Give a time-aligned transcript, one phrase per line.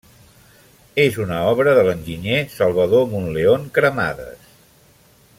[1.03, 4.49] És una obra de l'enginyer Salvador Monleón Cremades.